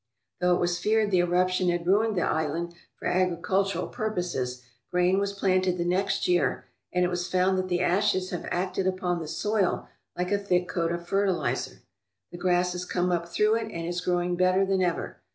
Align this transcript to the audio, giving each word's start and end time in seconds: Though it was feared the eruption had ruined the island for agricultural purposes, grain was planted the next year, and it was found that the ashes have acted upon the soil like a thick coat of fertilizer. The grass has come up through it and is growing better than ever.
Though 0.39 0.55
it 0.55 0.59
was 0.59 0.79
feared 0.79 1.11
the 1.11 1.19
eruption 1.19 1.69
had 1.69 1.85
ruined 1.85 2.15
the 2.15 2.21
island 2.23 2.73
for 2.95 3.07
agricultural 3.07 3.85
purposes, 3.87 4.63
grain 4.89 5.19
was 5.19 5.31
planted 5.31 5.77
the 5.77 5.85
next 5.85 6.27
year, 6.27 6.65
and 6.91 7.05
it 7.05 7.09
was 7.09 7.27
found 7.29 7.55
that 7.59 7.67
the 7.67 7.81
ashes 7.81 8.31
have 8.31 8.47
acted 8.49 8.87
upon 8.87 9.19
the 9.19 9.27
soil 9.27 9.87
like 10.17 10.31
a 10.31 10.39
thick 10.39 10.67
coat 10.67 10.91
of 10.91 11.07
fertilizer. 11.07 11.83
The 12.31 12.39
grass 12.39 12.71
has 12.71 12.83
come 12.83 13.11
up 13.11 13.29
through 13.29 13.57
it 13.57 13.71
and 13.71 13.85
is 13.87 14.01
growing 14.01 14.35
better 14.35 14.65
than 14.65 14.81
ever. 14.81 15.17